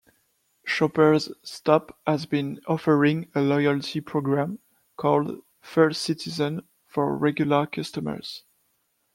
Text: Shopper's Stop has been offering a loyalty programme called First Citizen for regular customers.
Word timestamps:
Shopper's 0.65 1.29
Stop 1.43 1.95
has 2.07 2.25
been 2.25 2.59
offering 2.65 3.29
a 3.35 3.41
loyalty 3.41 4.01
programme 4.01 4.57
called 4.97 5.43
First 5.61 6.01
Citizen 6.01 6.67
for 6.87 7.15
regular 7.15 7.67
customers. 7.67 8.43